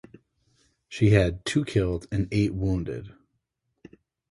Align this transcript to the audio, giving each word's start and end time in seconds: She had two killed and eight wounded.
She 0.89 1.11
had 1.11 1.45
two 1.45 1.63
killed 1.63 2.07
and 2.11 2.27
eight 2.31 2.55
wounded. 2.55 3.13